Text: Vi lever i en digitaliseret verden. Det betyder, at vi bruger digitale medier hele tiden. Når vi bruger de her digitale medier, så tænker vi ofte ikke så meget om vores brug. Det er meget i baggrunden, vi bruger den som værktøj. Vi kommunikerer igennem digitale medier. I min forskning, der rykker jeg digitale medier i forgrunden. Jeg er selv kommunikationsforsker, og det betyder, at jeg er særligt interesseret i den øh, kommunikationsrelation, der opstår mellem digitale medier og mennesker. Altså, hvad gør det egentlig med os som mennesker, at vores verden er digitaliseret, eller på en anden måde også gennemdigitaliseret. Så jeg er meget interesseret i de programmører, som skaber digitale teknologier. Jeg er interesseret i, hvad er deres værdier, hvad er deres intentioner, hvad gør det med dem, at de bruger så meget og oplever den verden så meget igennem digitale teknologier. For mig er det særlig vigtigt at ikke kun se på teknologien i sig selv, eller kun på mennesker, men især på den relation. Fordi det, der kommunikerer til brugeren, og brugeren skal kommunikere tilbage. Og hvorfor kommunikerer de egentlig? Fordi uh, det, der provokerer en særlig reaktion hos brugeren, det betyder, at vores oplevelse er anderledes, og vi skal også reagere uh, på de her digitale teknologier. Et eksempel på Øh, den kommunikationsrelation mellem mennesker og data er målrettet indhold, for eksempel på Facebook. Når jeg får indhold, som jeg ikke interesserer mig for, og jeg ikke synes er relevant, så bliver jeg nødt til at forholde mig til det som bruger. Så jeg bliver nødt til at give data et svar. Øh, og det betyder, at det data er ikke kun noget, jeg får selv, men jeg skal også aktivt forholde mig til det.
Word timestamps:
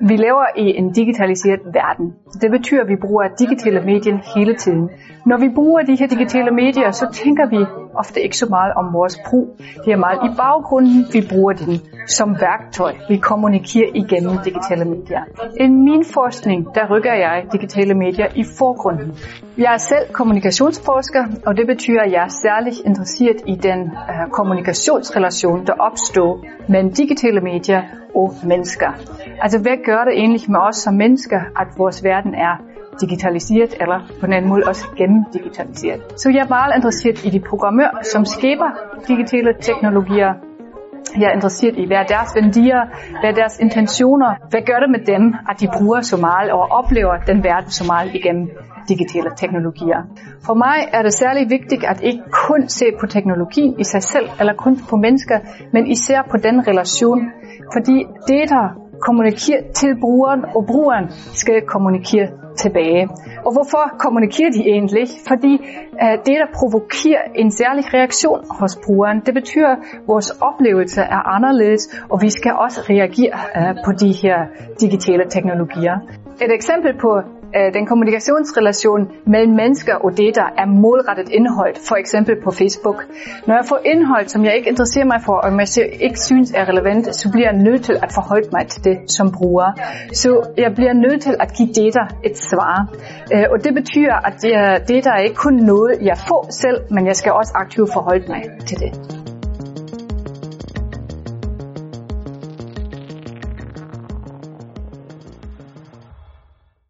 Vi 0.00 0.16
lever 0.16 0.46
i 0.56 0.76
en 0.78 0.92
digitaliseret 0.92 1.60
verden. 1.64 2.14
Det 2.40 2.50
betyder, 2.50 2.82
at 2.82 2.88
vi 2.88 2.96
bruger 2.96 3.28
digitale 3.38 3.80
medier 3.80 4.18
hele 4.36 4.54
tiden. 4.54 4.90
Når 5.26 5.36
vi 5.36 5.48
bruger 5.54 5.82
de 5.82 5.96
her 5.96 6.06
digitale 6.06 6.50
medier, 6.50 6.90
så 6.90 7.06
tænker 7.12 7.46
vi 7.46 7.66
ofte 7.94 8.20
ikke 8.22 8.36
så 8.36 8.46
meget 8.50 8.72
om 8.74 8.92
vores 8.92 9.18
brug. 9.30 9.56
Det 9.84 9.92
er 9.92 9.96
meget 9.96 10.18
i 10.28 10.30
baggrunden, 10.36 11.04
vi 11.12 11.20
bruger 11.30 11.52
den 11.52 11.80
som 12.06 12.36
værktøj. 12.40 12.92
Vi 13.08 13.16
kommunikerer 13.16 13.90
igennem 13.94 14.38
digitale 14.44 14.84
medier. 14.84 15.22
I 15.60 15.66
min 15.68 16.04
forskning, 16.04 16.74
der 16.74 16.90
rykker 16.90 17.14
jeg 17.14 17.44
digitale 17.52 17.94
medier 17.94 18.26
i 18.34 18.44
forgrunden. 18.58 19.12
Jeg 19.58 19.72
er 19.72 19.76
selv 19.76 20.12
kommunikationsforsker, 20.12 21.24
og 21.46 21.56
det 21.56 21.66
betyder, 21.66 22.00
at 22.00 22.12
jeg 22.12 22.22
er 22.24 22.34
særligt 22.46 22.78
interesseret 22.84 23.36
i 23.46 23.54
den 23.54 23.80
øh, 23.80 24.30
kommunikationsrelation, 24.30 25.66
der 25.66 25.72
opstår 25.72 26.44
mellem 26.68 26.92
digitale 26.92 27.40
medier 27.40 27.82
og 28.14 28.34
mennesker. 28.44 28.90
Altså, 29.42 29.58
hvad 29.62 29.76
gør 29.84 30.04
det 30.04 30.14
egentlig 30.22 30.40
med 30.48 30.60
os 30.68 30.76
som 30.76 30.94
mennesker, 30.94 31.40
at 31.60 31.68
vores 31.78 32.04
verden 32.04 32.34
er 32.34 32.54
digitaliseret, 33.00 33.72
eller 33.80 33.98
på 34.20 34.26
en 34.26 34.32
anden 34.32 34.50
måde 34.50 34.62
også 34.66 34.84
gennemdigitaliseret. 34.96 36.00
Så 36.16 36.30
jeg 36.34 36.42
er 36.46 36.48
meget 36.48 36.72
interesseret 36.76 37.24
i 37.24 37.30
de 37.30 37.40
programmører, 37.50 37.96
som 38.02 38.24
skaber 38.24 38.70
digitale 39.08 39.50
teknologier. 39.60 40.30
Jeg 41.20 41.26
er 41.30 41.34
interesseret 41.38 41.76
i, 41.78 41.86
hvad 41.86 41.96
er 41.96 42.08
deres 42.14 42.30
værdier, 42.36 42.80
hvad 43.20 43.30
er 43.30 43.34
deres 43.42 43.58
intentioner, 43.60 44.30
hvad 44.50 44.62
gør 44.70 44.78
det 44.84 44.90
med 44.96 45.02
dem, 45.12 45.34
at 45.50 45.60
de 45.60 45.68
bruger 45.78 46.00
så 46.00 46.16
meget 46.16 46.50
og 46.52 46.62
oplever 46.80 47.14
den 47.30 47.44
verden 47.44 47.70
så 47.70 47.84
meget 47.92 48.10
igennem 48.14 48.46
digitale 48.88 49.30
teknologier. 49.36 50.00
For 50.46 50.54
mig 50.54 50.78
er 50.92 51.02
det 51.02 51.12
særlig 51.14 51.50
vigtigt 51.50 51.84
at 51.84 52.00
ikke 52.00 52.22
kun 52.48 52.68
se 52.68 52.86
på 53.00 53.06
teknologien 53.06 53.80
i 53.80 53.84
sig 53.84 54.02
selv, 54.02 54.28
eller 54.40 54.54
kun 54.54 54.74
på 54.90 54.96
mennesker, 54.96 55.38
men 55.72 55.86
især 55.86 56.20
på 56.30 56.36
den 56.36 56.68
relation. 56.68 57.20
Fordi 57.74 57.96
det, 58.28 58.42
der 58.54 58.64
kommunikerer 59.00 59.62
til 59.72 60.00
brugeren, 60.00 60.44
og 60.56 60.66
brugeren 60.66 61.06
skal 61.10 61.62
kommunikere 61.66 62.28
tilbage. 62.56 63.08
Og 63.46 63.50
hvorfor 63.56 63.82
kommunikerer 63.98 64.50
de 64.50 64.62
egentlig? 64.74 65.06
Fordi 65.28 65.52
uh, 66.02 66.16
det, 66.26 66.34
der 66.42 66.48
provokerer 66.58 67.24
en 67.34 67.50
særlig 67.50 67.84
reaktion 67.94 68.40
hos 68.60 68.72
brugeren, 68.84 69.20
det 69.26 69.34
betyder, 69.34 69.68
at 69.68 69.78
vores 70.06 70.30
oplevelse 70.30 71.00
er 71.00 71.22
anderledes, 71.36 71.82
og 72.10 72.18
vi 72.22 72.30
skal 72.30 72.52
også 72.64 72.80
reagere 72.90 73.36
uh, 73.58 73.76
på 73.84 73.90
de 74.02 74.10
her 74.22 74.36
digitale 74.80 75.24
teknologier. 75.30 75.96
Et 76.40 76.52
eksempel 76.52 76.98
på 76.98 77.22
Øh, 77.54 77.74
den 77.74 77.86
kommunikationsrelation 77.86 79.02
mellem 79.26 79.54
mennesker 79.54 79.94
og 79.94 80.10
data 80.18 80.44
er 80.62 80.66
målrettet 80.66 81.28
indhold, 81.28 81.74
for 81.88 81.96
eksempel 81.96 82.34
på 82.44 82.50
Facebook. 82.50 83.04
Når 83.46 83.54
jeg 83.54 83.64
får 83.68 83.80
indhold, 83.84 84.28
som 84.28 84.44
jeg 84.44 84.56
ikke 84.56 84.68
interesserer 84.68 85.04
mig 85.04 85.20
for, 85.26 85.36
og 85.44 85.50
jeg 85.52 86.02
ikke 86.06 86.20
synes 86.20 86.52
er 86.52 86.64
relevant, 86.68 87.14
så 87.14 87.30
bliver 87.32 87.48
jeg 87.50 87.58
nødt 87.62 87.82
til 87.84 87.96
at 88.02 88.10
forholde 88.14 88.48
mig 88.52 88.66
til 88.66 88.84
det 88.84 88.96
som 89.10 89.32
bruger. 89.38 89.68
Så 90.12 90.30
jeg 90.56 90.74
bliver 90.74 90.92
nødt 90.92 91.22
til 91.22 91.34
at 91.40 91.48
give 91.56 91.68
data 91.80 92.02
et 92.24 92.38
svar. 92.38 92.76
Øh, 93.34 93.44
og 93.52 93.64
det 93.64 93.74
betyder, 93.74 94.16
at 94.28 94.34
det 94.42 94.52
data 94.88 95.08
er 95.10 95.22
ikke 95.28 95.40
kun 95.46 95.54
noget, 95.54 95.92
jeg 96.02 96.16
får 96.28 96.46
selv, 96.50 96.78
men 96.90 97.06
jeg 97.06 97.16
skal 97.16 97.32
også 97.32 97.52
aktivt 97.54 97.92
forholde 97.92 98.24
mig 98.28 98.42
til 98.68 98.78
det. 98.78 99.15